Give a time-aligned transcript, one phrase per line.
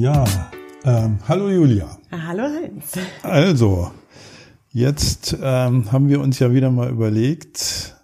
[0.00, 0.24] Ja,
[0.84, 1.98] ähm, hallo Julia.
[2.10, 2.94] Hallo Heinz.
[3.22, 3.90] Also,
[4.70, 8.02] jetzt ähm, haben wir uns ja wieder mal überlegt,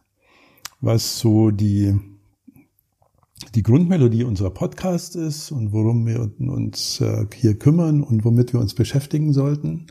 [0.82, 1.98] was so die,
[3.54, 8.60] die Grundmelodie unserer Podcast ist und worum wir uns äh, hier kümmern und womit wir
[8.60, 9.86] uns beschäftigen sollten.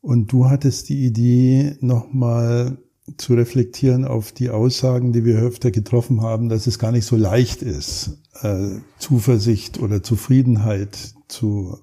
[0.00, 2.78] Und du hattest die Idee, nochmal
[3.16, 7.16] zu reflektieren auf die Aussagen, die wir öfter getroffen haben, dass es gar nicht so
[7.16, 11.78] leicht ist, äh, Zuversicht oder Zufriedenheit zu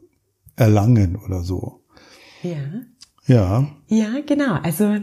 [0.56, 1.82] erlangen oder so.
[2.44, 2.58] Ja.
[3.26, 3.68] Ja.
[3.88, 4.56] Ja, genau.
[4.62, 4.98] Also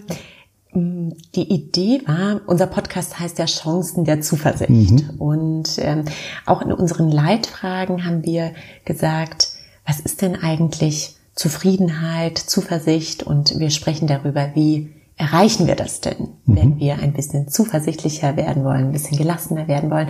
[0.73, 4.71] mm, die Idee war, unser Podcast heißt ja Chancen der Zuversicht.
[4.71, 5.11] Mhm.
[5.19, 6.05] Und ähm,
[6.45, 8.53] auch in unseren Leitfragen haben wir
[8.85, 9.55] gesagt,
[9.87, 13.23] was ist denn eigentlich Zufriedenheit, Zuversicht?
[13.23, 16.57] Und wir sprechen darüber, wie erreichen wir das denn, mhm.
[16.57, 20.09] wenn wir ein bisschen zuversichtlicher werden wollen, ein bisschen gelassener werden wollen.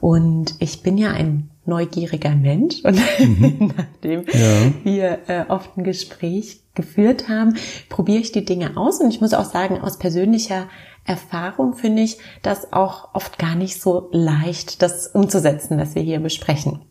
[0.00, 3.72] Und ich bin ja ein neugieriger Mensch und mhm.
[3.76, 4.84] nachdem ja.
[4.84, 7.56] wir äh, oft ein Gespräch geführt haben,
[7.88, 10.68] probiere ich die Dinge aus und ich muss auch sagen, aus persönlicher
[11.04, 16.20] Erfahrung finde ich das auch oft gar nicht so leicht, das umzusetzen, was wir hier
[16.20, 16.82] besprechen.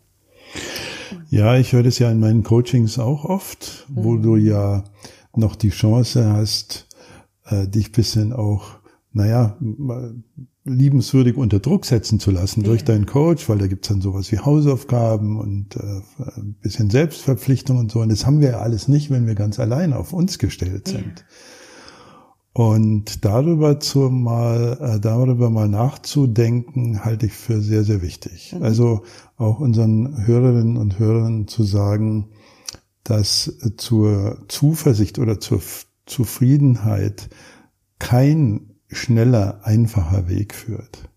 [1.30, 4.22] Ja, ich höre das ja in meinen Coachings auch oft, wo mhm.
[4.22, 4.84] du ja
[5.36, 6.87] noch die Chance hast,
[7.48, 8.78] äh, dich bisschen auch,
[9.12, 9.56] naja,
[10.64, 14.38] liebenswürdig unter Druck setzen zu lassen durch deinen Coach, weil da gibt's dann sowas wie
[14.38, 16.02] Hausaufgaben und äh,
[16.36, 18.00] ein bisschen Selbstverpflichtung und so.
[18.00, 21.04] Und das haben wir ja alles nicht, wenn wir ganz allein auf uns gestellt sind.
[21.04, 21.24] Ja.
[22.52, 28.52] Und darüber zu mal, äh, darüber mal nachzudenken, halte ich für sehr, sehr wichtig.
[28.52, 28.62] Mhm.
[28.62, 29.02] Also
[29.36, 32.30] auch unseren Hörerinnen und Hörern zu sagen,
[33.04, 35.60] dass zur Zuversicht oder zur
[36.08, 37.28] Zufriedenheit
[37.98, 41.08] kein schneller, einfacher Weg führt.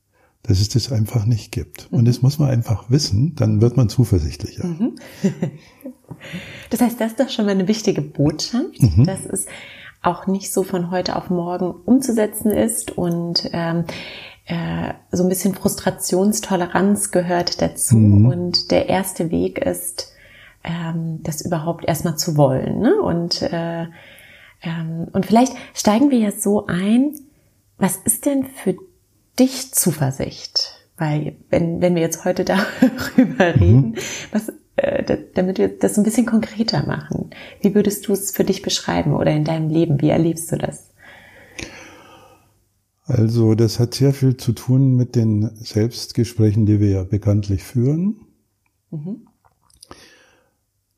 [0.44, 1.88] Dass es das einfach nicht gibt.
[1.92, 4.66] Und das muss man einfach wissen, dann wird man zuversichtlicher.
[4.66, 4.95] Mhm.
[6.70, 9.05] Das heißt, das ist doch schon mal eine wichtige Botschaft, mhm.
[9.05, 9.48] dass es
[10.04, 13.86] auch nicht so von heute auf morgen umzusetzen ist und ähm,
[14.45, 17.98] äh, so ein bisschen Frustrationstoleranz gehört dazu.
[17.98, 18.26] Mhm.
[18.26, 20.11] Und der erste Weg ist,
[20.64, 22.80] ähm, das überhaupt erstmal zu wollen.
[22.80, 23.02] Ne?
[23.02, 23.88] Und äh,
[24.64, 27.16] und vielleicht steigen wir jetzt so ein,
[27.77, 28.76] was ist denn für
[29.39, 30.88] dich Zuversicht?
[30.98, 33.60] Weil wenn, wenn wir jetzt heute darüber mhm.
[33.60, 33.95] reden,
[34.32, 38.61] was, äh, damit wir das ein bisschen konkreter machen, wie würdest du es für dich
[38.61, 40.02] beschreiben oder in deinem Leben?
[40.02, 40.89] Wie erlebst du das?
[43.05, 48.21] Also das hat sehr viel zu tun mit den Selbstgesprächen, die wir ja bekanntlich führen.
[48.92, 49.27] Mhm.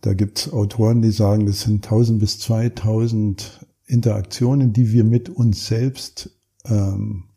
[0.03, 5.29] Da gibt es Autoren, die sagen, das sind 1000 bis 2000 Interaktionen, die wir mit
[5.29, 6.29] uns selbst
[6.65, 7.29] ähm,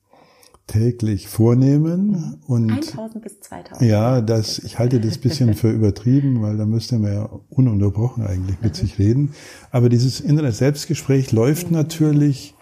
[0.66, 2.42] täglich vornehmen.
[2.48, 3.88] Und 1000 bis 2000.
[3.88, 8.60] Ja, das, ich halte das bisschen für übertrieben, weil da müsste man ja ununterbrochen eigentlich
[8.60, 9.32] mit sich reden.
[9.70, 12.56] Aber dieses innere Selbstgespräch läuft natürlich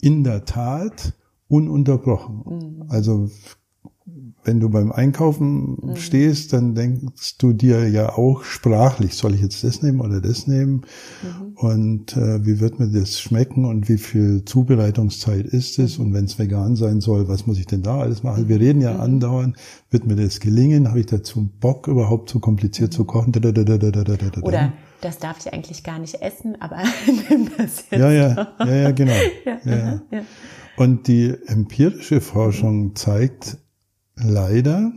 [0.00, 1.14] in der Tat
[1.46, 2.42] ununterbrochen.
[2.44, 2.84] Mhm.
[2.88, 3.30] Also
[4.44, 5.96] wenn du beim Einkaufen mhm.
[5.96, 10.46] stehst, dann denkst du dir ja auch sprachlich, soll ich jetzt das nehmen oder das
[10.46, 10.82] nehmen?
[11.22, 11.54] Mhm.
[11.56, 15.98] Und äh, wie wird mir das schmecken und wie viel Zubereitungszeit ist es?
[15.98, 16.04] Mhm.
[16.06, 18.48] Und wenn es vegan sein soll, was muss ich denn da alles machen?
[18.48, 19.00] Wir reden ja mhm.
[19.00, 19.56] andauernd,
[19.90, 20.88] wird mir das gelingen?
[20.88, 23.32] Habe ich dazu Bock, überhaupt so kompliziert zu kochen?
[24.42, 26.82] Oder das darf ich eigentlich gar nicht essen, aber
[27.28, 27.92] nimm das jetzt.
[27.92, 29.12] Ja, ja, ja, ja, genau.
[29.44, 30.02] ja, ja.
[30.10, 30.22] ja.
[30.76, 33.58] Und die empirische Forschung zeigt,
[34.16, 34.92] leider,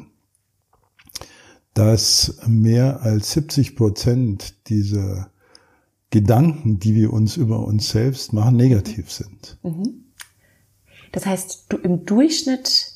[1.73, 5.29] dass mehr als 70 Prozent dieser
[6.09, 9.59] Gedanken, die wir uns über uns selbst machen, negativ sind.
[9.63, 10.05] Mhm.
[11.11, 12.93] Das heißt, du im Durchschnitt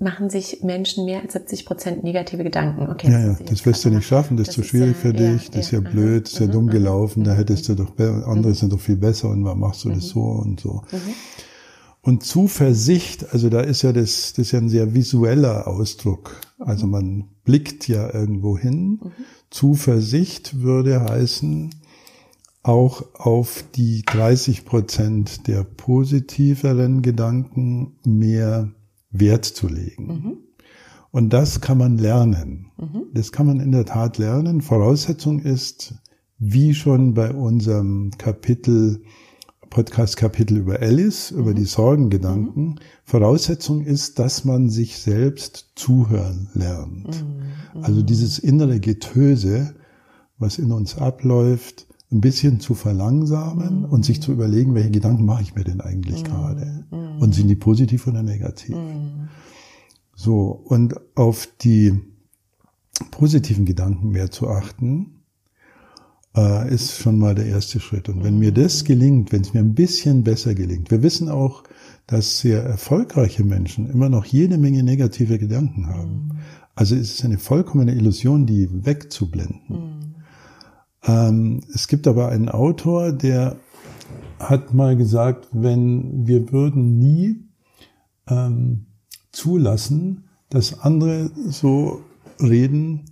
[0.00, 2.88] machen sich Menschen mehr als 70 Prozent negative Gedanken.
[2.88, 5.12] Okay, ja, ja, das wirst du nicht schaffen, das, das ist zu schwierig ja, für
[5.12, 6.70] dich, ja, das ist ja, ja blöd, das ist ja dumm mhm.
[6.70, 9.98] gelaufen, da hättest du doch, andere sind doch viel besser und warum machst du das
[9.98, 10.08] mhm.
[10.08, 10.82] so und so.
[12.02, 16.40] Und Zuversicht, also da ist ja das, das ist ja ein sehr visueller Ausdruck.
[16.58, 19.00] Also man blickt ja irgendwo hin.
[19.02, 19.10] Mhm.
[19.50, 21.70] Zuversicht würde heißen,
[22.62, 28.70] auch auf die 30 Prozent der positiveren Gedanken mehr
[29.10, 30.06] Wert zu legen.
[30.06, 30.38] Mhm.
[31.10, 32.70] Und das kann man lernen.
[32.78, 33.06] Mhm.
[33.12, 34.60] Das kann man in der Tat lernen.
[34.60, 35.94] Voraussetzung ist,
[36.38, 39.02] wie schon bei unserem Kapitel
[39.70, 41.66] Podcast-Kapitel über Alice, über die mhm.
[41.66, 42.64] Sorgengedanken.
[42.64, 42.74] Mhm.
[43.04, 47.24] Voraussetzung ist, dass man sich selbst zuhören lernt.
[47.24, 47.82] Mhm.
[47.82, 49.74] Also dieses innere Getöse,
[50.38, 55.42] was in uns abläuft, ein bisschen zu verlangsamen und sich zu überlegen, welche Gedanken mache
[55.42, 56.84] ich mir denn eigentlich gerade?
[56.90, 58.74] Und sind die positiv oder negativ?
[60.16, 62.00] So, und auf die
[63.12, 65.19] positiven Gedanken mehr zu achten,
[66.36, 68.08] äh, ist schon mal der erste Schritt.
[68.08, 71.64] Und wenn mir das gelingt, wenn es mir ein bisschen besser gelingt, wir wissen auch,
[72.06, 76.12] dass sehr erfolgreiche Menschen immer noch jede Menge negative Gedanken haben.
[76.12, 76.30] Mhm.
[76.74, 79.60] Also es ist eine vollkommene Illusion, die wegzublenden.
[79.68, 80.14] Mhm.
[81.04, 83.56] Ähm, es gibt aber einen Autor, der
[84.38, 87.44] hat mal gesagt, wenn wir würden nie
[88.28, 88.86] ähm,
[89.32, 92.00] zulassen, dass andere so
[92.40, 93.09] reden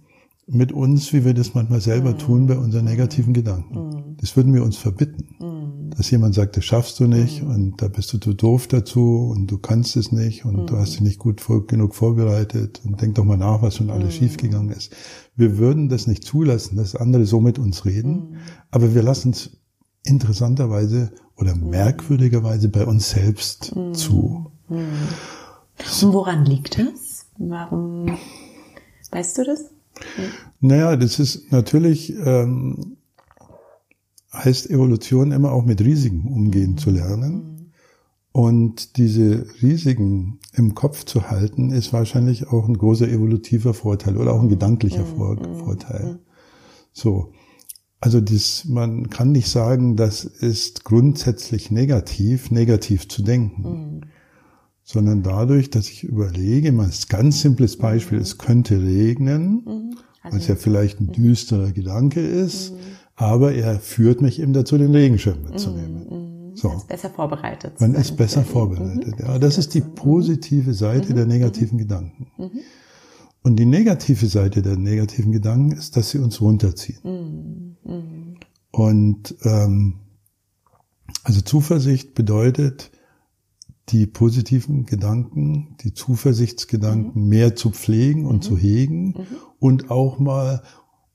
[0.51, 2.19] mit uns, wie wir das manchmal selber mhm.
[2.19, 3.75] tun bei unseren negativen Gedanken.
[3.75, 4.17] Mhm.
[4.17, 5.37] Das würden wir uns verbitten.
[5.41, 5.91] Mhm.
[5.91, 7.51] Dass jemand sagt, das schaffst du nicht mhm.
[7.51, 10.95] und da bist du zu doof dazu und du kannst es nicht und du hast
[10.95, 14.71] dich nicht gut vor, genug vorbereitet und denk doch mal nach, was schon alles schiefgegangen
[14.71, 14.95] ist.
[15.37, 18.37] Wir würden das nicht zulassen, dass andere so mit uns reden,
[18.71, 19.59] aber wir lassen es
[20.05, 24.51] interessanterweise oder merkwürdigerweise bei uns selbst zu.
[24.69, 27.27] Und woran liegt das?
[27.37, 28.19] Warum
[29.11, 29.78] weißt du das?
[30.61, 32.97] Naja, das ist natürlich, ähm,
[34.33, 37.73] heißt Evolution immer auch mit Risiken umgehen zu lernen.
[38.33, 44.33] Und diese Risiken im Kopf zu halten, ist wahrscheinlich auch ein großer evolutiver Vorteil oder
[44.33, 45.57] auch ein gedanklicher mhm.
[45.57, 46.19] Vorteil.
[46.93, 47.33] So.
[48.01, 54.03] Also das, man kann nicht sagen, das ist grundsätzlich negativ, negativ zu denken.
[54.89, 54.93] Mhm.
[54.93, 58.23] Sondern dadurch, dass ich überlege, mal ein ganz simples Beispiel, mhm.
[58.23, 59.63] es könnte regnen.
[59.65, 61.13] Mhm also, was ja vielleicht ein mhm.
[61.13, 62.77] düsterer Gedanke ist, mhm.
[63.17, 66.51] aber er führt mich eben dazu, den Regenschirm mitzunehmen.
[66.51, 66.57] Mhm.
[66.57, 66.69] So.
[66.69, 67.81] Man ist besser vorbereitet.
[67.81, 69.15] Man ist besser vorbereitet.
[69.21, 72.27] Ja, das ist die positive Seite der negativen Gedanken.
[73.45, 77.77] Und die negative Seite der negativen Gedanken ist, dass sie uns runterziehen.
[78.73, 80.01] Und ähm,
[81.23, 82.91] also Zuversicht bedeutet,
[83.91, 87.29] die positiven Gedanken, die Zuversichtsgedanken mhm.
[87.29, 88.43] mehr zu pflegen und mhm.
[88.43, 89.27] zu hegen mhm.
[89.59, 90.63] und auch mal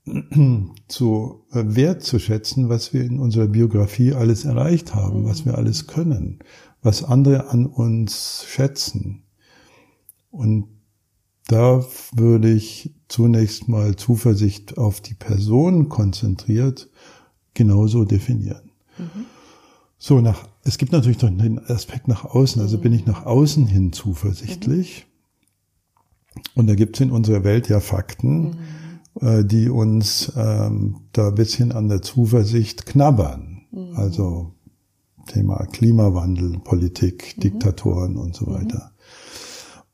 [0.88, 6.40] zu äh, wertzuschätzen, was wir in unserer Biografie alles erreicht haben, was wir alles können,
[6.81, 9.24] was andere an uns schätzen.
[10.30, 10.68] Und
[11.48, 11.86] da
[12.16, 16.90] würde ich zunächst mal Zuversicht auf die Person konzentriert
[17.54, 18.72] genauso definieren.
[18.98, 19.26] Mhm.
[20.06, 22.62] So, nach, es gibt natürlich noch den Aspekt nach außen.
[22.62, 25.08] Also bin ich nach außen hin zuversichtlich.
[26.56, 28.58] Und da gibt es in unserer Welt ja Fakten,
[29.22, 29.26] mhm.
[29.26, 33.62] äh, die uns ähm, da ein bisschen an der Zuversicht knabbern.
[33.72, 33.96] Mhm.
[33.96, 34.52] Also
[35.28, 37.40] Thema Klimawandel, Politik, mhm.
[37.40, 38.92] Diktatoren und so weiter.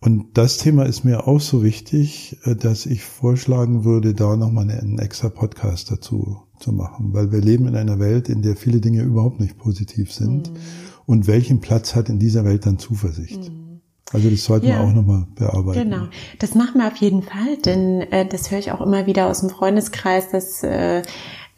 [0.01, 4.69] Und das Thema ist mir auch so wichtig, äh, dass ich vorschlagen würde, da nochmal
[4.69, 8.79] einen extra Podcast dazu zu machen, weil wir leben in einer Welt, in der viele
[8.79, 10.51] Dinge überhaupt nicht positiv sind.
[10.51, 10.57] Mhm.
[11.05, 13.49] Und welchen Platz hat in dieser Welt dann Zuversicht?
[13.49, 13.81] Mhm.
[14.11, 15.89] Also das sollten ja, wir auch nochmal bearbeiten.
[15.89, 16.07] Genau,
[16.39, 19.41] das machen wir auf jeden Fall, denn äh, das höre ich auch immer wieder aus
[19.41, 21.03] dem Freundeskreis, dass äh,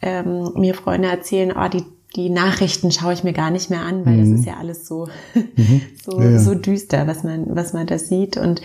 [0.02, 1.84] ähm, mir Freunde erzählen, oh, die
[2.16, 4.30] die Nachrichten schaue ich mir gar nicht mehr an, weil mhm.
[4.30, 5.80] das ist ja alles so mhm.
[6.02, 6.38] so, ja, ja.
[6.38, 8.60] so düster, was man was man da sieht und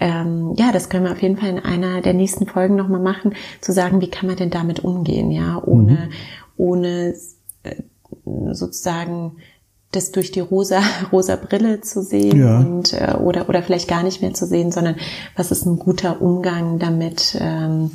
[0.00, 3.00] ähm, ja, das können wir auf jeden Fall in einer der nächsten Folgen noch mal
[3.00, 6.08] machen, zu sagen, wie kann man denn damit umgehen, ja, ohne mhm.
[6.56, 7.14] ohne
[7.62, 7.74] äh,
[8.52, 9.36] sozusagen
[9.92, 10.80] das durch die rosa
[11.12, 12.58] rosa Brille zu sehen ja.
[12.58, 14.96] und äh, oder oder vielleicht gar nicht mehr zu sehen, sondern
[15.36, 17.92] was ist ein guter Umgang damit ähm,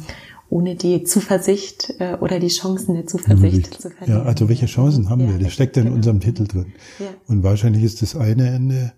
[0.53, 4.19] ohne die Zuversicht äh, oder die Chancen der Zuversicht zu verlieren.
[4.19, 5.39] Ja, also welche Chancen haben ja, wir?
[5.39, 5.97] Das steckt ja in genau.
[5.97, 6.73] unserem Titel drin.
[6.99, 7.07] Ja.
[7.27, 8.93] Und wahrscheinlich ist das eine Ende,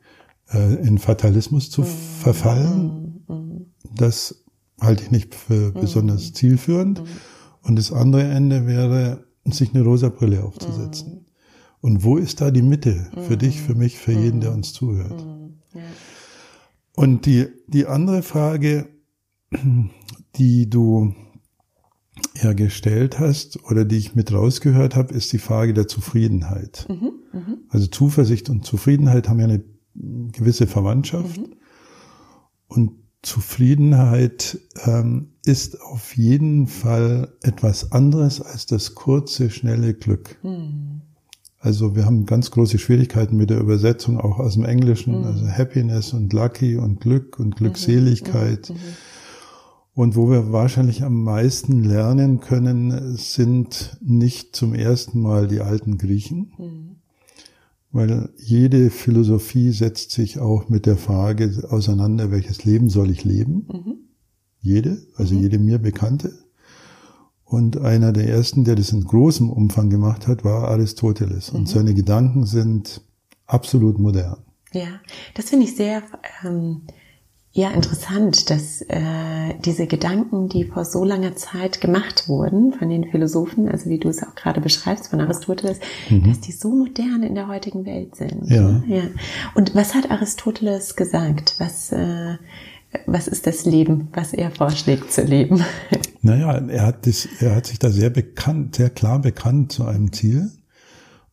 [0.54, 1.86] äh, in Fatalismus zu mhm.
[1.86, 3.24] verfallen.
[3.30, 3.66] Mhm.
[3.96, 4.44] Das
[4.82, 5.80] halte ich nicht für mhm.
[5.80, 7.02] besonders zielführend.
[7.02, 7.08] Mhm.
[7.62, 11.26] Und das andere Ende wäre, sich eine rosa Brille aufzusetzen.
[11.80, 15.24] Und wo ist da die Mitte für dich, für mich, für jeden, der uns zuhört?
[15.74, 15.82] Ja.
[16.96, 18.90] Und die, die andere Frage,
[20.36, 21.14] die du
[22.46, 26.86] hergestellt hast oder die ich mit rausgehört habe, ist die Frage der Zufriedenheit.
[26.90, 27.58] Mhm, mh.
[27.70, 29.64] Also Zuversicht und Zufriedenheit haben ja eine
[30.32, 31.38] gewisse Verwandtschaft.
[31.38, 31.56] Mhm.
[32.68, 40.38] Und Zufriedenheit ähm, ist auf jeden Fall etwas anderes als das kurze, schnelle Glück.
[40.44, 41.02] Mhm.
[41.60, 45.26] Also wir haben ganz große Schwierigkeiten mit der Übersetzung auch aus dem Englischen, mhm.
[45.26, 47.56] also Happiness und Lucky und Glück und mhm.
[47.56, 48.70] Glückseligkeit.
[48.70, 48.76] Mhm.
[49.96, 55.98] Und wo wir wahrscheinlich am meisten lernen können, sind nicht zum ersten Mal die alten
[55.98, 56.96] Griechen, mhm.
[57.94, 63.68] weil jede Philosophie setzt sich auch mit der Frage auseinander, welches Leben soll ich leben?
[63.72, 63.98] Mhm.
[64.60, 65.42] Jede, also mhm.
[65.42, 66.34] jede mir bekannte.
[67.46, 71.52] Und einer der ersten, der das in großem Umfang gemacht hat, war Aristoteles.
[71.52, 71.68] Und mhm.
[71.68, 73.02] seine Gedanken sind
[73.46, 74.44] absolut modern.
[74.74, 75.00] Ja,
[75.36, 76.04] das finde ich sehr
[76.44, 76.82] ähm,
[77.56, 83.10] ja interessant, dass äh, diese Gedanken, die vor so langer Zeit gemacht wurden von den
[83.10, 86.28] Philosophen, also wie du es auch gerade beschreibst von Aristoteles, mhm.
[86.28, 88.50] dass die so modern in der heutigen Welt sind.
[88.50, 88.84] Ja.
[88.88, 89.04] ja.
[89.54, 91.56] Und was hat Aristoteles gesagt?
[91.58, 92.36] Was äh,
[93.08, 95.64] was ist das Leben, was er vorschlägt zu leben?
[96.22, 100.12] Naja, er hat, das, er hat sich da sehr bekannt, sehr klar bekannt zu einem
[100.12, 100.50] Ziel.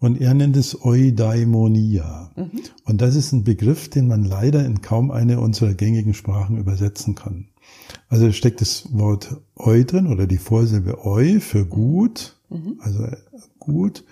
[0.02, 2.32] Und er nennt es Eudaimonia.
[2.35, 2.61] Mhm.
[2.85, 7.14] Und das ist ein Begriff, den man leider in kaum eine unserer gängigen Sprachen übersetzen
[7.14, 7.50] kann.
[8.09, 12.80] Also steckt das Wort Eu drin oder die Vorsilbe Eu für gut, mhm.
[12.80, 13.06] also
[13.61, 14.04] gut.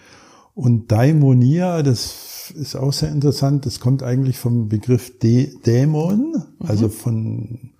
[0.54, 6.66] Und Daimonia, das ist auch sehr interessant, das kommt eigentlich vom Begriff De Dämon, mhm.
[6.68, 7.72] also von,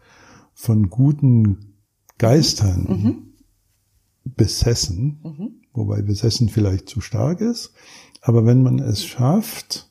[0.53, 1.77] von guten
[2.19, 4.35] Geistern mhm.
[4.35, 5.60] besessen.
[5.73, 7.73] Wobei besessen vielleicht zu stark ist.
[8.21, 9.89] Aber wenn man es schafft,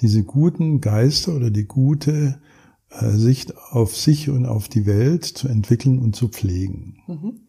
[0.00, 2.40] diese guten Geister oder die gute
[2.90, 7.02] äh, Sicht auf sich und auf die Welt zu entwickeln und zu pflegen.
[7.06, 7.40] Mhm.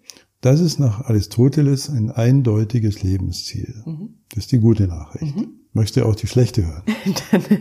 [0.42, 3.84] Das ist nach Aristoteles ein eindeutiges Lebensziel.
[3.86, 4.16] Mhm.
[4.30, 5.36] Das ist die gute Nachricht.
[5.36, 5.65] Mhm.
[5.75, 6.84] Möchte auch die schlechte hören.
[7.32, 7.60] wir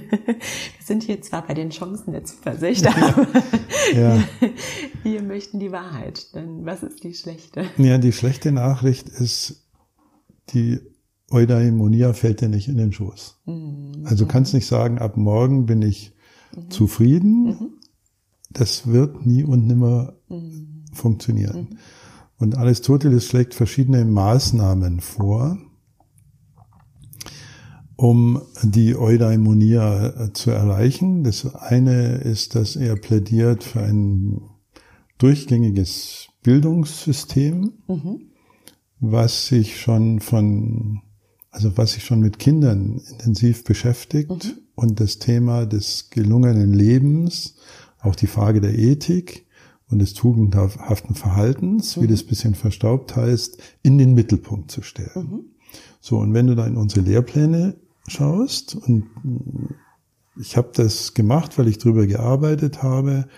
[0.85, 3.26] sind hier zwar bei den Chancen der Zuversicht, aber
[3.92, 4.23] ja.
[4.38, 4.52] wir,
[5.02, 6.33] wir möchten die Wahrheit.
[6.33, 7.64] Denn was ist die schlechte?
[7.76, 9.66] Ja, die schlechte Nachricht ist,
[10.50, 10.78] die
[11.28, 13.40] Eudaimonia fällt dir nicht in den Schoß.
[13.47, 14.04] Mhm.
[14.04, 16.14] Also du kannst nicht sagen, ab morgen bin ich
[16.54, 16.71] mhm.
[16.71, 17.44] zufrieden.
[17.47, 17.71] Mhm.
[18.49, 20.85] Das wird nie und nimmer mhm.
[20.92, 21.68] funktionieren.
[21.71, 21.78] Mhm.
[22.38, 25.59] Und Aristoteles schlägt verschiedene Maßnahmen vor
[27.97, 31.25] um die Eudaimonia äh, zu erreichen.
[31.25, 34.41] Das eine ist, dass er plädiert für ein
[35.19, 38.31] durchgängiges Bildungssystem, mhm.
[39.01, 41.01] was sich schon von,
[41.51, 44.59] also was sich schon mit Kindern intensiv beschäftigt mhm.
[44.75, 47.57] und das Thema des gelungenen Lebens,
[48.01, 49.47] auch die Frage der Ethik
[49.89, 52.03] und des tugendhaften Verhaltens, mhm.
[52.03, 55.31] wie das bisschen verstaubt heißt, in den Mittelpunkt zu stellen.
[55.31, 55.45] Mhm.
[56.01, 59.07] So, und wenn du da in unsere Lehrpläne schaust, und
[60.37, 63.29] ich habe das gemacht, weil ich drüber gearbeitet habe,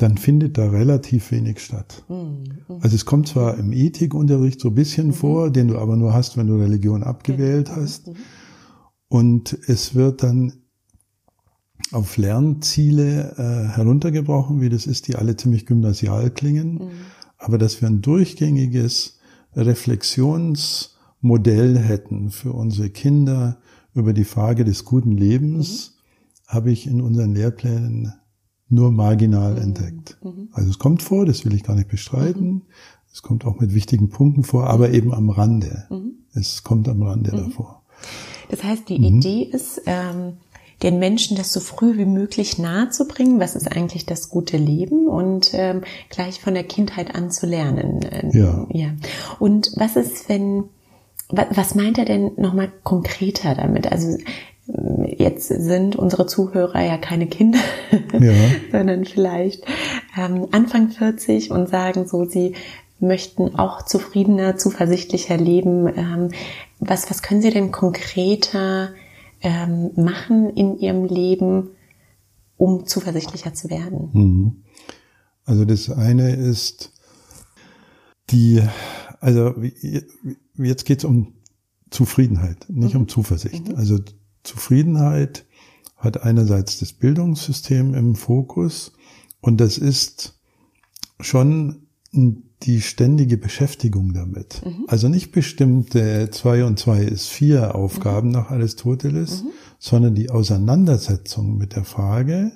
[0.00, 2.04] dann findet da relativ wenig statt.
[2.08, 2.44] Mhm.
[2.80, 5.14] Also es kommt zwar im Ethikunterricht so ein bisschen mhm.
[5.14, 7.76] vor, den du aber nur hast, wenn du Religion abgewählt mhm.
[7.76, 8.10] hast.
[9.08, 10.52] Und es wird dann
[11.92, 16.74] auf Lernziele äh, heruntergebrochen, wie das ist, die alle ziemlich gymnasial klingen.
[16.74, 16.90] Mhm.
[17.36, 19.18] Aber dass wir ein durchgängiges
[19.54, 23.58] Reflexionsmodell hätten für unsere Kinder,
[23.94, 26.52] über die Frage des guten Lebens mhm.
[26.52, 28.14] habe ich in unseren Lehrplänen
[28.68, 29.62] nur marginal mhm.
[29.62, 30.18] entdeckt.
[30.22, 30.48] Mhm.
[30.52, 32.46] Also es kommt vor, das will ich gar nicht bestreiten.
[32.46, 32.62] Mhm.
[33.12, 34.94] Es kommt auch mit wichtigen Punkten vor, aber mhm.
[34.94, 35.88] eben am Rande.
[36.32, 37.82] Es kommt am Rande davor.
[38.48, 40.34] Das heißt, die Idee ist, ähm,
[40.82, 44.56] den Menschen das so früh wie möglich nahe zu bringen, was ist eigentlich das gute
[44.56, 48.00] Leben und ähm, gleich von der Kindheit an zu lernen.
[48.32, 48.66] Ja.
[48.70, 48.92] ja.
[49.38, 50.64] Und was ist, wenn
[51.32, 53.90] was meint er denn nochmal konkreter damit?
[53.90, 54.18] Also
[55.16, 57.58] jetzt sind unsere Zuhörer ja keine Kinder,
[58.12, 58.32] ja.
[58.70, 59.64] sondern vielleicht
[60.16, 62.54] ähm, Anfang 40 und sagen so, sie
[63.00, 65.86] möchten auch zufriedener, zuversichtlicher leben.
[65.96, 66.28] Ähm,
[66.78, 68.90] was, was können sie denn konkreter
[69.42, 71.70] ähm, machen in ihrem Leben,
[72.56, 74.10] um zuversichtlicher zu werden?
[74.12, 74.64] Mhm.
[75.44, 76.92] Also das eine ist
[78.30, 78.62] die,
[79.20, 79.54] also
[80.56, 81.34] jetzt geht es um
[81.90, 83.02] Zufriedenheit, nicht mhm.
[83.02, 83.68] um Zuversicht.
[83.68, 83.76] Mhm.
[83.76, 83.98] Also
[84.42, 85.44] Zufriedenheit
[85.96, 88.92] hat einerseits das Bildungssystem im Fokus
[89.40, 90.40] und das ist
[91.20, 94.62] schon die ständige Beschäftigung damit.
[94.64, 94.84] Mhm.
[94.88, 98.34] Also nicht bestimmte zwei und zwei ist vier Aufgaben mhm.
[98.34, 99.48] nach Aristoteles, mhm.
[99.78, 102.52] sondern die Auseinandersetzung mit der Frage,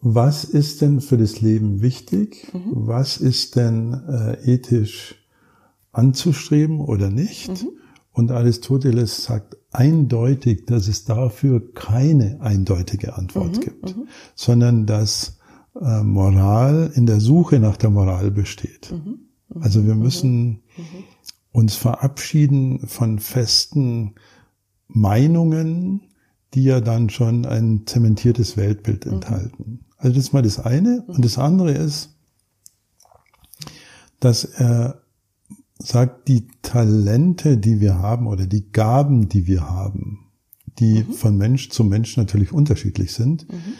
[0.00, 2.48] was ist denn für das Leben wichtig?
[2.52, 2.70] Mhm.
[2.72, 5.21] Was ist denn äh, ethisch
[5.92, 7.48] anzustreben oder nicht.
[7.48, 7.70] Mhm.
[8.12, 13.60] Und Aristoteles sagt eindeutig, dass es dafür keine eindeutige Antwort mhm.
[13.60, 14.08] gibt, mhm.
[14.34, 15.38] sondern dass
[15.80, 18.92] äh, Moral in der Suche nach der Moral besteht.
[18.92, 19.28] Mhm.
[19.48, 19.62] Mhm.
[19.62, 21.04] Also wir müssen mhm.
[21.52, 24.14] uns verabschieden von festen
[24.88, 26.02] Meinungen,
[26.54, 29.86] die ja dann schon ein zementiertes Weltbild enthalten.
[29.96, 31.02] Also das ist mal das eine.
[31.06, 32.10] Und das andere ist,
[34.20, 35.01] dass er
[35.86, 40.30] sagt, die Talente, die wir haben oder die Gaben, die wir haben,
[40.78, 41.12] die mhm.
[41.12, 43.74] von Mensch zu Mensch natürlich unterschiedlich sind, mhm.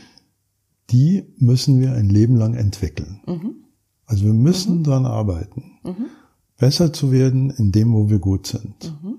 [0.91, 3.21] die müssen wir ein Leben lang entwickeln.
[3.27, 3.55] Mhm.
[4.07, 4.85] Also wir müssen mhm.
[4.85, 6.07] dran arbeiten, mhm.
[6.59, 8.95] besser zu werden in dem, wo wir gut sind.
[9.03, 9.19] Mhm.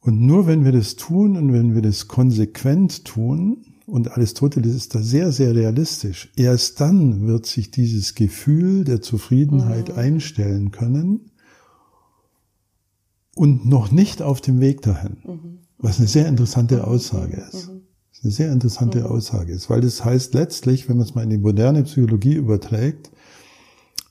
[0.00, 4.94] Und nur wenn wir das tun und wenn wir das konsequent tun, und Aristoteles ist
[4.94, 9.98] da sehr, sehr realistisch, erst dann wird sich dieses Gefühl der Zufriedenheit mhm.
[9.98, 11.30] einstellen können
[13.36, 15.18] und noch nicht auf dem Weg dahin.
[15.24, 15.58] Mhm.
[15.78, 16.82] Was eine sehr interessante mhm.
[16.82, 17.68] Aussage ist.
[17.68, 17.82] Mhm.
[18.22, 19.06] Eine sehr interessante mhm.
[19.06, 23.12] Aussage ist, weil das heißt letztlich, wenn man es mal in die moderne Psychologie überträgt,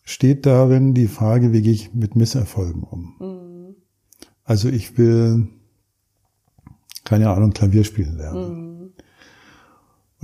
[0.03, 3.15] steht darin die Frage, wie gehe ich mit Misserfolgen um?
[3.19, 3.75] Mhm.
[4.43, 5.49] Also ich will,
[7.03, 8.93] keine Ahnung, Klavier spielen lernen.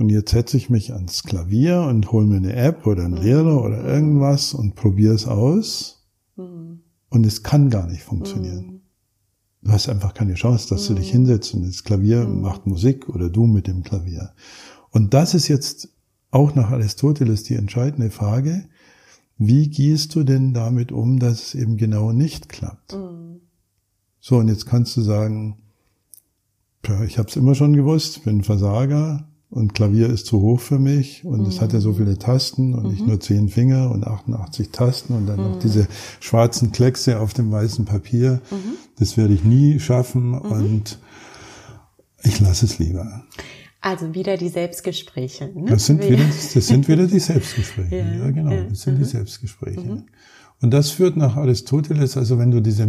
[0.02, 0.06] Mhm.
[0.06, 3.22] Und jetzt setze ich mich ans Klavier und hole mir eine App oder einen mhm.
[3.22, 6.04] Lehrer oder irgendwas und probiere es aus.
[6.36, 6.80] Mhm.
[7.08, 8.66] Und es kann gar nicht funktionieren.
[8.66, 8.80] Mhm.
[9.64, 13.30] Du hast einfach keine Chance, dass du dich hinsetzt und das Klavier macht Musik oder
[13.30, 14.32] du mit dem Klavier.
[14.90, 15.90] Und das ist jetzt
[16.32, 18.68] auch nach Aristoteles die entscheidende Frage.
[19.38, 22.94] Wie gehst du denn damit um, dass es eben genau nicht klappt?
[22.94, 23.40] Mhm.
[24.18, 25.58] So, und jetzt kannst du sagen,
[27.06, 31.26] ich habe es immer schon gewusst, bin Versager und Klavier ist zu hoch für mich
[31.26, 31.46] und mhm.
[31.46, 31.96] es hat ja so mhm.
[31.96, 32.94] viele Tasten und mhm.
[32.94, 35.50] ich nur zehn Finger und 88 Tasten und dann mhm.
[35.52, 35.86] noch diese
[36.20, 38.40] schwarzen Kleckse auf dem weißen Papier.
[38.50, 38.56] Mhm.
[38.98, 40.38] Das werde ich nie schaffen mhm.
[40.40, 40.98] und
[42.24, 43.24] ich lasse es lieber.
[43.82, 45.50] Also wieder die Selbstgespräche.
[45.54, 45.66] Ne?
[45.66, 47.96] Das, sind wieder, das sind wieder die Selbstgespräche.
[47.96, 50.04] ja, ja genau, das sind die Selbstgespräche.
[50.62, 52.86] Und das führt nach Aristoteles, also wenn du diese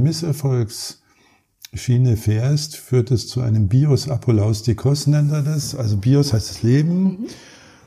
[1.73, 5.75] Misserfolgsschiene fährst, führt es zu einem Bios Apolaustikos, nennt er das.
[5.75, 7.03] Also Bios heißt das Leben.
[7.03, 7.27] Mhm.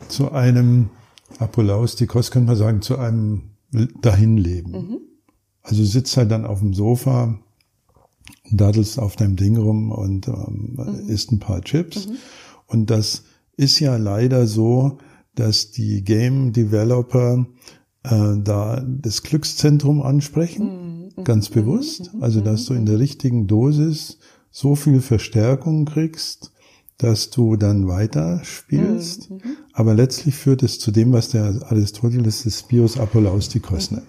[0.08, 0.90] Zu einem
[1.38, 3.50] Apolaustikos könnte man sagen, zu einem
[4.02, 4.72] Dahinleben.
[4.72, 4.98] Mhm.
[5.62, 7.38] Also sitzt halt dann auf dem Sofa,
[8.50, 11.08] daddelst auf deinem Ding rum und ähm, mhm.
[11.08, 12.06] isst ein paar Chips.
[12.06, 12.16] Mhm.
[12.66, 13.24] Und das
[13.56, 14.98] ist ja leider so,
[15.34, 17.46] dass die Game Developer
[18.02, 20.85] äh, da das Glückszentrum ansprechen, mhm.
[21.24, 21.54] Ganz mhm.
[21.54, 22.14] bewusst.
[22.14, 22.22] Mhm.
[22.22, 24.18] Also, dass du in der richtigen Dosis
[24.50, 26.52] so viel Verstärkung kriegst,
[26.98, 29.30] dass du dann weiter spielst.
[29.30, 29.40] Mhm.
[29.72, 34.06] Aber letztlich führt es zu dem, was der Aristoteles des Bios Apolaustikos nennt.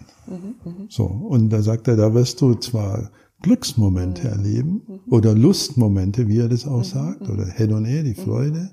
[0.90, 1.06] So.
[1.06, 4.34] Und da sagt er, da wirst du zwar Glücksmomente mhm.
[4.34, 5.00] erleben mhm.
[5.12, 6.84] oder Lustmomente, wie er das auch mhm.
[6.84, 8.72] sagt, oder Hedone, die Freude.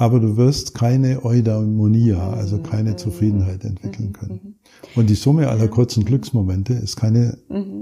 [0.00, 4.58] Aber du wirst keine Eudaimonia, also keine Zufriedenheit entwickeln können.
[4.96, 7.36] Und die Summe aller kurzen Glücksmomente ist keine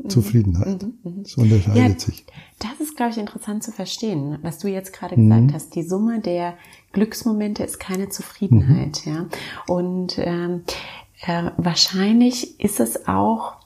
[0.09, 0.85] Zufriedenheit.
[1.22, 2.26] Es unterscheidet ja, sich.
[2.59, 5.76] Das ist, glaube ich, interessant zu verstehen, was du jetzt gerade gesagt hast.
[5.76, 6.54] Die Summe der
[6.90, 9.07] Glücksmomente ist keine Zufriedenheit.
[9.07, 9.26] Ja.
[9.68, 10.62] Und ähm,
[11.24, 13.57] äh, wahrscheinlich ist es auch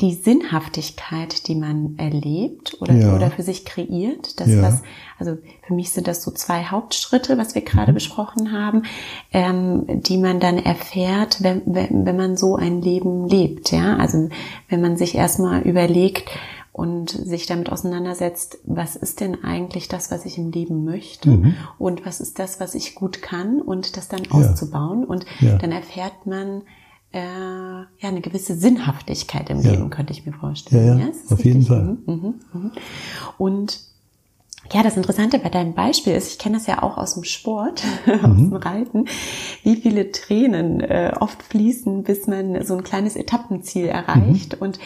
[0.00, 3.16] die Sinnhaftigkeit, die man erlebt oder, ja.
[3.16, 4.38] oder für sich kreiert.
[4.38, 4.62] Das, ja.
[4.62, 4.82] was,
[5.18, 7.96] also für mich sind das so zwei Hauptschritte, was wir gerade mhm.
[7.96, 8.84] besprochen haben,
[9.32, 13.72] ähm, die man dann erfährt, wenn, wenn, wenn man so ein Leben lebt.
[13.72, 14.28] Ja, also
[14.68, 16.30] wenn man sich erstmal überlegt
[16.70, 21.54] und sich damit auseinandersetzt, was ist denn eigentlich das, was ich im Leben möchte mhm.
[21.76, 24.30] und was ist das, was ich gut kann und das dann ja.
[24.30, 26.62] auszubauen und dann erfährt man,
[27.12, 29.72] äh, ja eine gewisse Sinnhaftigkeit im ja.
[29.72, 30.98] Leben, könnte ich mir vorstellen.
[30.98, 31.98] Ja, ja, auf jeden Fall.
[32.06, 32.72] Mhm, mhm, mhm.
[33.38, 33.80] Und
[34.72, 37.82] ja, das Interessante bei deinem Beispiel ist, ich kenne das ja auch aus dem Sport,
[38.22, 38.50] aus mhm.
[38.50, 39.04] dem Reiten,
[39.62, 44.56] wie viele Tränen äh, oft fließen, bis man so ein kleines Etappenziel erreicht.
[44.56, 44.62] Mhm.
[44.62, 44.78] Und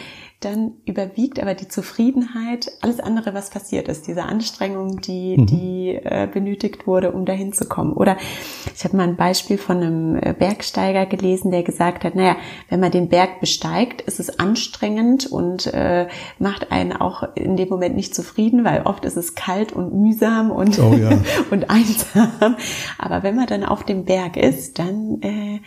[0.45, 5.45] dann überwiegt aber die Zufriedenheit, alles andere, was passiert ist, diese Anstrengung, die, mhm.
[5.45, 7.93] die äh, benötigt wurde, um dahin zu kommen.
[7.93, 8.17] Oder
[8.75, 12.35] ich habe mal ein Beispiel von einem äh, Bergsteiger gelesen, der gesagt hat, naja,
[12.69, 16.07] wenn man den Berg besteigt, ist es anstrengend und äh,
[16.39, 20.51] macht einen auch in dem Moment nicht zufrieden, weil oft ist es kalt und mühsam
[20.51, 21.11] und, oh, ja.
[21.51, 22.55] und einsam.
[22.97, 25.59] Aber wenn man dann auf dem Berg ist, dann äh,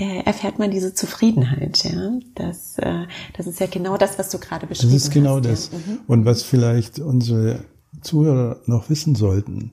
[0.00, 1.84] äh, erfährt man diese Zufriedenheit.
[1.84, 4.96] Ja, das, äh, das ist ja genau das, was du gerade beschrieben hast.
[4.96, 5.70] Das ist genau hast, das.
[5.72, 5.78] Ja.
[5.78, 5.98] Mhm.
[6.06, 7.64] Und was vielleicht unsere
[8.00, 9.72] Zuhörer noch wissen sollten,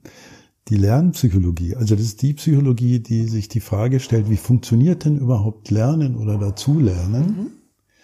[0.67, 5.17] die Lernpsychologie, also das ist die Psychologie, die sich die Frage stellt, wie funktioniert denn
[5.17, 7.51] überhaupt Lernen oder Dazulernen?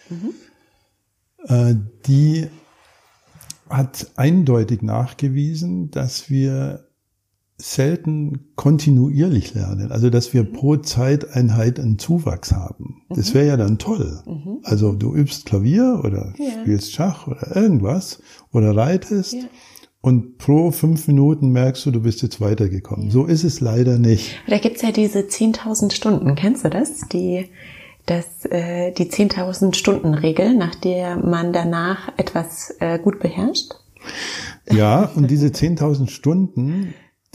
[0.09, 0.17] Mhm.
[0.17, 0.33] Mhm.
[1.47, 1.75] Äh,
[2.07, 2.47] die
[3.69, 6.88] hat eindeutig nachgewiesen, dass wir
[7.63, 13.04] selten kontinuierlich lernen, also dass wir pro Zeiteinheit einen Zuwachs haben.
[13.08, 13.15] Mhm.
[13.15, 14.21] Das wäre ja dann toll.
[14.26, 14.60] Mhm.
[14.63, 16.62] Also du übst Klavier oder ja.
[16.62, 18.21] spielst Schach oder irgendwas
[18.52, 19.43] oder reitest ja.
[20.02, 23.06] und pro fünf Minuten merkst du, du bist jetzt weitergekommen.
[23.06, 23.12] Ja.
[23.12, 24.36] So ist es leider nicht.
[24.49, 27.08] Da gibt's ja diese 10.000 Stunden, kennst du das?
[27.13, 27.45] Die
[28.06, 33.76] das, äh, die 10.000 Stunden Regel, nach der man danach etwas äh, gut beherrscht?
[34.69, 36.93] Ja, und diese 10.000 Stunden,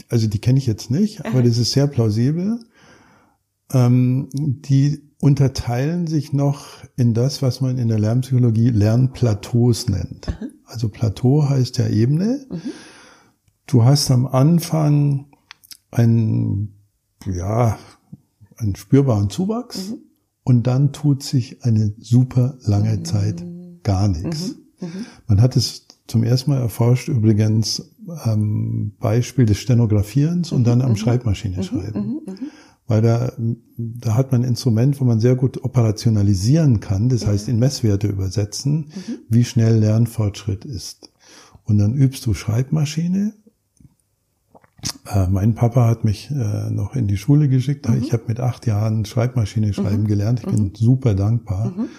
[0.09, 2.59] also die kenne ich jetzt nicht, aber das ist sehr plausibel.
[3.71, 10.27] Ähm, die unterteilen sich noch in das, was man in der Lernpsychologie Lernplateaus nennt.
[10.65, 12.45] Also Plateau heißt ja Ebene.
[12.49, 12.61] Mhm.
[13.67, 15.27] Du hast am Anfang
[15.91, 16.75] einen,
[17.25, 17.77] ja,
[18.55, 19.97] einen spürbaren Zuwachs mhm.
[20.43, 23.05] und dann tut sich eine super lange mhm.
[23.05, 23.45] Zeit
[23.83, 24.55] gar nichts.
[24.79, 24.87] Mhm.
[24.87, 25.05] mhm.
[25.27, 30.91] Man hat es zum ersten Mal erforscht übrigens am Beispiel des Stenografierens und dann am
[30.91, 30.95] mhm.
[30.97, 32.21] Schreibmaschine schreiben.
[32.87, 33.31] Weil da,
[33.77, 38.07] da hat man ein Instrument, wo man sehr gut operationalisieren kann, das heißt in Messwerte
[38.07, 38.91] übersetzen,
[39.29, 41.11] wie schnell Lernfortschritt ist.
[41.65, 43.33] Und dann übst du Schreibmaschine
[45.07, 47.89] äh, mein Papa hat mich äh, noch in die Schule geschickt.
[47.89, 48.01] Mhm.
[48.01, 50.07] Ich habe mit acht Jahren Schreibmaschine schreiben mhm.
[50.07, 50.39] gelernt.
[50.39, 50.75] Ich bin mhm.
[50.75, 51.89] super dankbar mhm.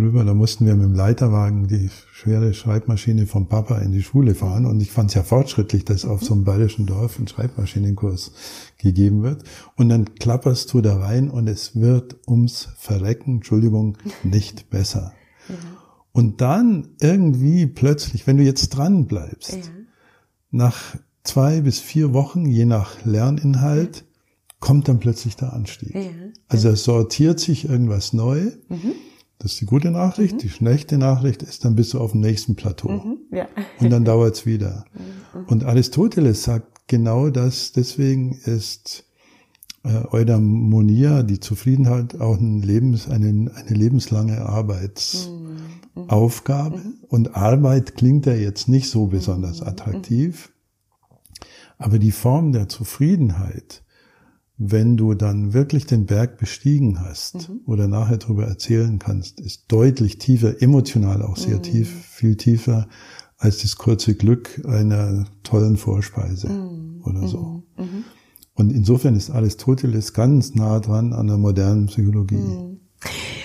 [0.00, 0.24] Drüber.
[0.24, 4.66] Da mussten wir mit dem Leiterwagen die schwere Schreibmaschine vom Papa in die Schule fahren.
[4.66, 8.32] Und ich fand es ja fortschrittlich, dass auf so einem bayerischen Dorf ein Schreibmaschinenkurs
[8.78, 9.44] gegeben wird.
[9.76, 15.12] Und dann klapperst du da rein und es wird ums Verrecken, Entschuldigung, nicht besser.
[15.48, 15.54] Ja.
[16.12, 19.62] Und dann irgendwie plötzlich, wenn du jetzt dran bleibst, ja.
[20.50, 24.04] nach zwei bis vier Wochen, je nach Lerninhalt,
[24.58, 25.94] kommt dann plötzlich der Anstieg.
[25.94, 26.10] Ja.
[26.48, 28.52] Also es sortiert sich irgendwas neu.
[28.68, 28.92] Mhm.
[29.40, 30.34] Das ist die gute Nachricht.
[30.34, 30.38] Mhm.
[30.38, 32.90] Die schlechte Nachricht ist, dann bist du auf dem nächsten Plateau.
[32.90, 33.20] Mhm.
[33.32, 33.48] Ja.
[33.80, 34.84] Und dann dauert's wieder.
[35.32, 35.44] Mhm.
[35.46, 37.70] Und Aristoteles sagt genau das.
[37.70, 39.04] Deswegen ist
[39.84, 46.78] äh, Eudaimonia, die Zufriedenheit, auch ein Lebens, eine, eine lebenslange Arbeitsaufgabe.
[46.78, 46.94] Mhm.
[47.06, 50.52] Und Arbeit klingt ja jetzt nicht so besonders attraktiv.
[51.78, 53.84] Aber die Form der Zufriedenheit,
[54.62, 57.60] wenn du dann wirklich den Berg bestiegen hast mhm.
[57.64, 61.62] oder nachher darüber erzählen kannst, ist deutlich tiefer, emotional auch sehr mhm.
[61.62, 62.86] tief, viel tiefer
[63.38, 67.00] als das kurze Glück einer tollen Vorspeise mhm.
[67.04, 67.62] oder so.
[67.78, 67.84] Mhm.
[67.84, 68.04] Mhm.
[68.52, 72.34] Und insofern ist Aristoteles ganz nah dran an der modernen Psychologie.
[72.34, 72.80] Mhm.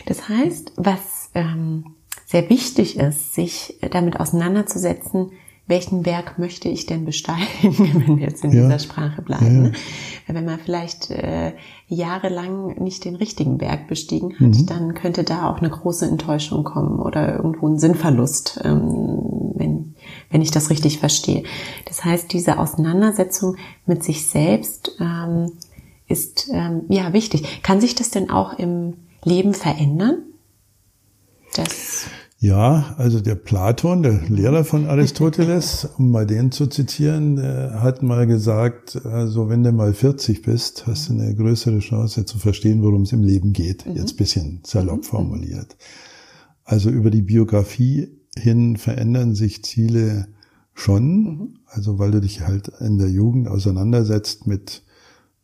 [0.05, 5.31] Das heißt, was ähm, sehr wichtig ist, sich damit auseinanderzusetzen,
[5.67, 8.63] welchen Berg möchte ich denn besteigen, wenn wir jetzt in ja.
[8.63, 9.45] dieser Sprache bleiben.
[9.45, 9.69] Ja.
[9.69, 9.71] Ne?
[10.27, 11.53] Wenn man vielleicht äh,
[11.87, 14.65] jahrelang nicht den richtigen Berg bestiegen hat, mhm.
[14.65, 19.95] dann könnte da auch eine große Enttäuschung kommen oder irgendwo ein Sinnverlust, ähm, wenn,
[20.29, 21.43] wenn ich das richtig verstehe.
[21.85, 25.51] Das heißt, diese Auseinandersetzung mit sich selbst ähm,
[26.07, 27.63] ist ähm, ja wichtig.
[27.63, 30.23] Kann sich das denn auch im Leben verändern?
[31.55, 32.07] Das
[32.45, 38.27] ja, also der Platon, der Lehrer von Aristoteles, um mal den zu zitieren, hat mal
[38.27, 43.01] gesagt, also wenn du mal 40 bist, hast du eine größere Chance zu verstehen, worum
[43.01, 43.87] es im Leben geht.
[43.87, 43.95] Mhm.
[43.95, 45.03] Jetzt bisschen salopp mhm.
[45.03, 45.75] formuliert.
[46.63, 50.27] Also über die Biografie hin verändern sich Ziele
[50.75, 51.23] schon.
[51.23, 51.53] Mhm.
[51.65, 54.83] Also weil du dich halt in der Jugend auseinandersetzt mit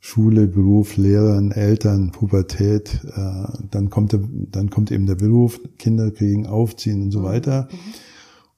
[0.03, 6.09] Schule, Beruf, Lehrern, Eltern, Pubertät, äh, dann kommt der, dann kommt eben der Beruf, Kinder
[6.09, 7.23] kriegen, aufziehen und so mhm.
[7.23, 7.69] weiter.
[7.71, 7.77] Mhm.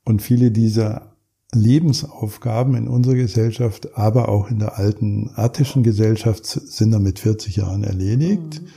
[0.05, 1.17] Und viele dieser
[1.53, 7.57] Lebensaufgaben in unserer Gesellschaft, aber auch in der alten attischen Gesellschaft sind dann mit 40
[7.57, 8.61] Jahren erledigt.
[8.61, 8.67] Mhm.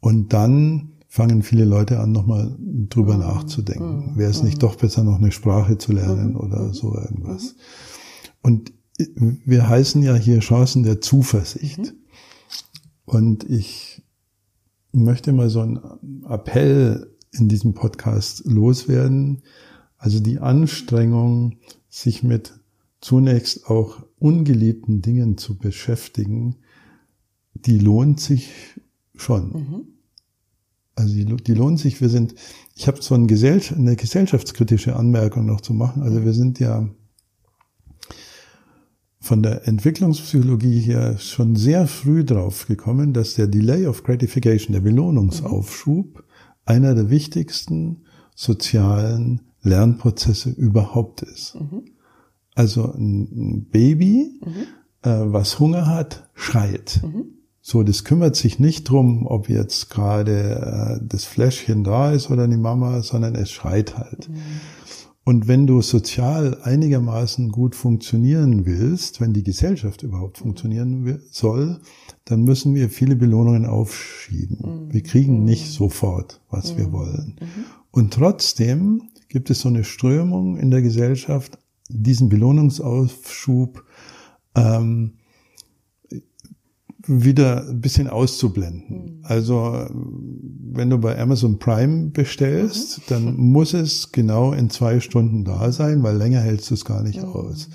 [0.00, 3.20] Und dann fangen viele Leute an, nochmal drüber mhm.
[3.20, 4.12] nachzudenken.
[4.12, 4.18] Mhm.
[4.18, 4.60] Wäre es nicht mhm.
[4.60, 7.54] doch besser, noch eine Sprache zu lernen oder so irgendwas?
[8.42, 11.78] Und wir heißen ja hier Chancen der Zuversicht.
[11.78, 11.92] Mhm.
[13.04, 14.02] Und ich
[14.92, 19.42] möchte mal so einen Appell in diesem Podcast loswerden.
[19.98, 22.52] Also die Anstrengung, sich mit
[23.00, 26.56] zunächst auch ungeliebten Dingen zu beschäftigen,
[27.54, 28.50] die lohnt sich
[29.14, 29.52] schon.
[29.52, 29.82] Mhm.
[30.94, 32.00] Also die, die lohnt sich.
[32.00, 32.34] Wir sind,
[32.74, 36.02] ich habe so eine, gesellschaftskritische Anmerkung noch zu machen.
[36.02, 36.88] Also wir sind ja
[39.26, 44.80] von der Entwicklungspsychologie her schon sehr früh drauf gekommen, dass der Delay of Gratification, der
[44.80, 46.22] Belohnungsaufschub,
[46.64, 48.04] einer der wichtigsten
[48.36, 51.56] sozialen Lernprozesse überhaupt ist.
[51.56, 51.86] Mhm.
[52.54, 54.50] Also ein Baby, mhm.
[55.02, 57.00] äh, was Hunger hat, schreit.
[57.02, 57.24] Mhm.
[57.60, 62.46] So, das kümmert sich nicht drum, ob jetzt gerade äh, das Fläschchen da ist oder
[62.46, 64.30] die Mama, sondern es schreit halt.
[65.26, 65.32] Mhm.
[65.32, 71.80] Und wenn du sozial einigermaßen gut funktionieren willst, wenn die Gesellschaft überhaupt funktionieren soll,
[72.24, 74.86] dann müssen wir viele Belohnungen aufschieben.
[74.86, 74.92] Mhm.
[74.92, 76.78] Wir kriegen nicht sofort, was mhm.
[76.78, 77.36] wir wollen.
[77.40, 77.64] Mhm.
[77.90, 81.58] Und trotzdem gibt es so eine Strömung in der Gesellschaft,
[81.88, 83.84] diesen Belohnungsaufschub
[84.54, 85.14] ähm,
[87.06, 89.18] wieder ein bisschen auszublenden.
[89.18, 89.20] Mhm.
[89.22, 89.86] Also
[90.76, 93.02] wenn du bei Amazon Prime bestellst, mhm.
[93.08, 97.02] dann muss es genau in zwei Stunden da sein, weil länger hältst du es gar
[97.02, 97.28] nicht mhm.
[97.28, 97.68] aus.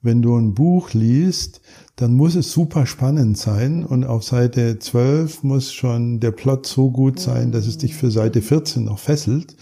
[0.00, 1.60] Wenn du ein Buch liest,
[1.96, 6.92] dann muss es super spannend sein und auf Seite 12 muss schon der Plot so
[6.92, 9.56] gut sein, dass es dich für Seite 14 noch fesselt.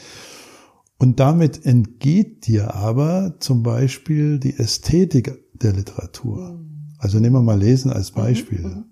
[0.99, 6.53] Und damit entgeht dir aber zum Beispiel die Ästhetik der Literatur.
[6.53, 6.67] Mhm.
[6.99, 8.85] Also nehmen wir mal Lesen als Beispiel.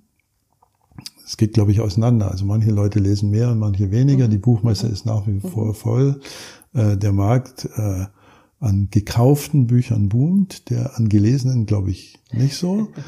[1.24, 1.26] Mhm.
[1.26, 2.30] Es geht, glaube ich, auseinander.
[2.30, 4.26] Also manche Leute lesen mehr und manche weniger.
[4.26, 4.30] Mhm.
[4.30, 5.74] Die Buchmesse ist nach wie vor mhm.
[5.74, 6.20] voll.
[6.74, 8.06] Äh, der Markt äh,
[8.60, 12.88] an gekauften Büchern boomt, der an gelesenen, glaube ich, nicht so.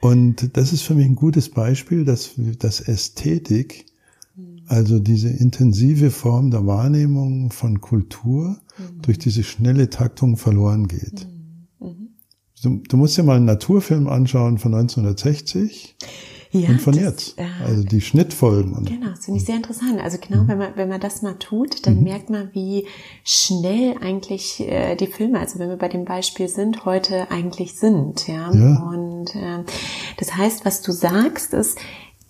[0.00, 3.84] Und das ist für mich ein gutes Beispiel, dass, dass Ästhetik,
[4.66, 9.02] also diese intensive Form der Wahrnehmung von Kultur, mhm.
[9.02, 11.26] durch diese schnelle Taktung verloren geht.
[11.80, 12.08] Mhm.
[12.62, 15.96] Du, du, musst dir mal einen Naturfilm anschauen von 1960
[16.52, 17.38] ja, und von das, jetzt.
[17.38, 18.72] Äh, also die Schnittfolgen.
[18.74, 20.00] Und, genau, das finde ich sehr interessant.
[20.00, 20.48] Also genau, mhm.
[20.48, 22.02] wenn man wenn man das mal tut, dann mhm.
[22.02, 22.86] merkt man, wie
[23.24, 28.26] schnell eigentlich äh, die Filme, also wenn wir bei dem Beispiel sind, heute eigentlich sind.
[28.26, 28.52] Ja.
[28.52, 28.90] ja.
[28.92, 29.64] Und äh,
[30.18, 31.78] das heißt, was du sagst, ist,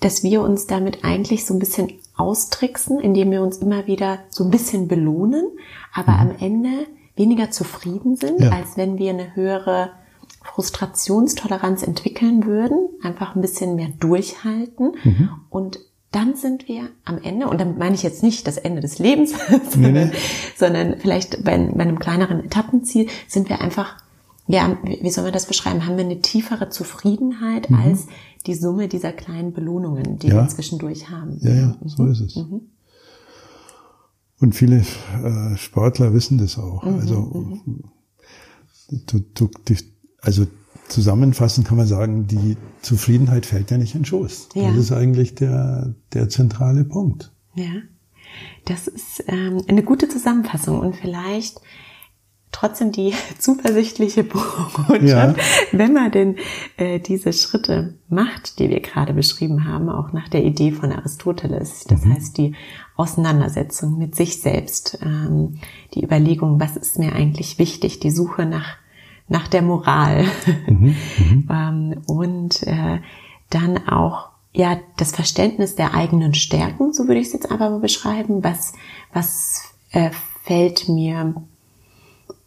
[0.00, 4.44] dass wir uns damit eigentlich so ein bisschen austricksen, indem wir uns immer wieder so
[4.44, 5.46] ein bisschen belohnen,
[5.94, 6.18] aber mhm.
[6.18, 8.50] am Ende weniger zufrieden sind, ja.
[8.50, 9.92] als wenn wir eine höhere
[10.42, 15.28] Frustrationstoleranz entwickeln würden, einfach ein bisschen mehr durchhalten mhm.
[15.50, 15.80] und
[16.12, 19.32] dann sind wir am Ende, und damit meine ich jetzt nicht das Ende des Lebens,
[19.70, 20.12] sondern, nee, nee.
[20.56, 23.96] sondern vielleicht bei, bei, einem kleineren Etappenziel, sind wir einfach,
[24.48, 27.76] ja, wie soll man das beschreiben, haben wir eine tiefere Zufriedenheit mhm.
[27.76, 28.06] als
[28.46, 30.36] die Summe dieser kleinen Belohnungen, die ja.
[30.36, 31.38] wir zwischendurch haben.
[31.42, 32.12] Ja, ja, so mhm.
[32.12, 32.36] ist es.
[32.36, 32.62] Mhm.
[34.40, 36.82] Und viele äh, Sportler wissen das auch.
[36.82, 37.58] Mhm, also
[39.06, 39.76] du, du, die,
[40.22, 40.46] also
[40.88, 44.50] zusammenfassend kann man sagen, die Zufriedenheit fällt ja nicht in Schoß.
[44.54, 44.68] Ja.
[44.68, 47.32] Das ist eigentlich der, der zentrale Punkt.
[47.54, 47.82] Ja,
[48.64, 51.60] das ist ähm, eine gute Zusammenfassung und vielleicht
[52.52, 55.34] trotzdem die zuversichtliche Botschaft, ja.
[55.72, 56.36] wenn man denn
[56.76, 61.84] äh, diese Schritte macht, die wir gerade beschrieben haben, auch nach der Idee von Aristoteles.
[61.84, 62.14] Das mhm.
[62.14, 62.54] heißt, die
[62.96, 65.58] Auseinandersetzung mit sich selbst, ähm,
[65.94, 68.79] die Überlegung, was ist mir eigentlich wichtig, die Suche nach
[69.30, 70.26] nach der Moral
[70.66, 71.48] mhm, mhm.
[71.50, 72.98] ähm, und äh,
[73.48, 77.78] dann auch ja das Verständnis der eigenen Stärken, so würde ich es jetzt einfach mal
[77.78, 78.44] beschreiben.
[78.44, 78.74] Was
[79.12, 79.62] was
[79.92, 80.10] äh,
[80.44, 81.34] fällt mir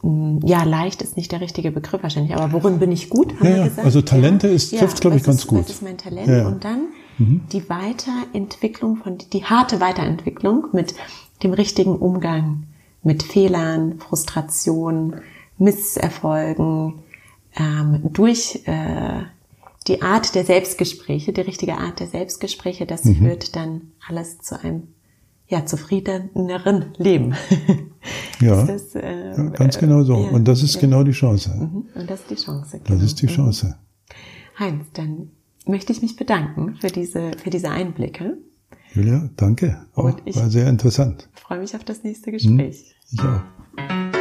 [0.01, 3.47] mm, ja, leicht ist nicht der richtige Begriff wahrscheinlich, aber worin bin ich gut, haben
[3.47, 3.85] ja, wir gesagt.
[3.85, 4.53] Also Talente ja.
[4.53, 5.61] ist, trifft, ja, glaube ich, ganz ist, gut.
[5.61, 6.27] Das ist mein Talent.
[6.27, 6.47] Ja.
[6.47, 7.41] Und dann mhm.
[7.53, 10.95] die Weiterentwicklung von, die harte Weiterentwicklung mit
[11.43, 12.63] dem richtigen Umgang
[13.03, 15.15] mit Fehlern, Frustration,
[15.57, 17.03] Misserfolgen,
[17.55, 19.23] ähm, durch äh,
[19.87, 23.15] die Art der Selbstgespräche, die richtige Art der Selbstgespräche, das mhm.
[23.15, 24.87] führt dann alles zu einem
[25.47, 27.35] ja, zufriedeneren Leben.
[28.41, 30.15] ja, das, äh, ja, ganz genau so.
[30.15, 30.81] Ja, und das ist ja.
[30.81, 31.53] genau die Chance.
[31.55, 31.85] Mhm.
[31.93, 32.79] Und das ist die Chance.
[32.79, 32.95] Genau.
[32.95, 33.77] Das ist die Chance.
[34.57, 35.29] Heinz, dann
[35.65, 38.37] möchte ich mich bedanken für diese, für diese Einblicke.
[38.93, 39.85] Julia, danke.
[39.95, 41.29] Auch, ich war sehr interessant.
[41.33, 42.95] freue mich auf das nächste Gespräch.
[43.11, 43.19] Mhm.
[43.19, 44.12] Ich auch.